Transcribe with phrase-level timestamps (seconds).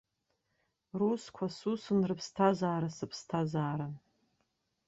[0.99, 3.93] Русқәа сусны, рыԥсҭазаара сыԥсҭазааран.